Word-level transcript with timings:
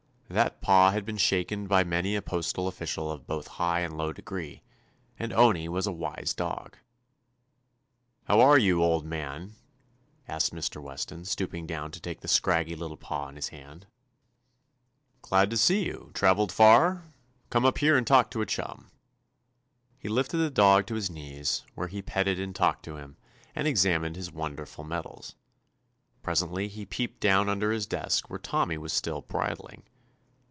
That 0.33 0.61
paw 0.61 0.91
had 0.91 1.03
been 1.03 1.17
shaken 1.17 1.67
by 1.67 1.83
many 1.83 2.15
a 2.15 2.21
postal 2.21 2.71
ofBcial 2.71 3.11
of 3.13 3.27
both 3.27 3.47
high 3.59 3.81
and 3.81 3.97
low 3.97 4.13
degree, 4.13 4.61
and 5.19 5.33
Owney 5.33 5.67
was 5.67 5.85
a 5.85 5.91
wise 5.91 6.33
dog. 6.33 6.77
"How 8.23 8.39
are 8.39 8.57
you, 8.57 8.81
old 8.81 9.05
man*?" 9.05 9.55
asked 10.29 10.55
Mr. 10.55 10.81
Weston, 10.81 11.25
stooping 11.25 11.67
down 11.67 11.91
to 11.91 11.99
take 11.99 12.21
the 12.21 12.29
scraggy 12.29 12.77
little 12.77 12.95
paw 12.95 13.27
in 13.27 13.35
his 13.35 13.49
hand. 13.49 13.87
223 15.23 15.25
THE 15.25 15.25
ADVENTURES 15.25 15.27
OF 15.27 15.29
"Glad 15.29 15.49
to 15.49 15.57
see 15.57 15.83
you. 16.07 16.11
Travelled 16.13 16.51
far^ 16.51 17.01
Come 17.49 17.65
up 17.65 17.79
here 17.79 17.97
and 17.97 18.07
talk 18.07 18.31
to 18.31 18.41
a 18.41 18.45
chuiii." 18.45 18.85
He 19.99 20.07
lifted 20.07 20.37
the 20.37 20.49
dog 20.49 20.85
to 20.87 20.95
his 20.95 21.09
knees, 21.09 21.65
where 21.75 21.89
he 21.89 22.01
petted 22.01 22.39
and 22.39 22.55
talked 22.55 22.85
to 22.85 22.95
him, 22.95 23.17
and 23.53 23.67
ex 23.67 23.81
amined 23.83 24.15
his 24.15 24.31
wonderful 24.31 24.85
medals. 24.85 25.35
Pres 26.23 26.41
ently 26.41 26.69
he 26.69 26.85
peeped 26.85 27.19
down 27.19 27.49
under 27.49 27.73
his 27.73 27.85
desk 27.85 28.29
where 28.29 28.39
Tommy 28.39 28.77
was 28.77 28.93
still 28.93 29.19
bridling. 29.21 29.83